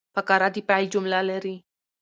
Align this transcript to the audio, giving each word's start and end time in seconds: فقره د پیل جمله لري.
فقره 0.15 0.47
د 0.55 0.57
پیل 0.69 0.85
جمله 0.93 1.19
لري. 1.29 1.55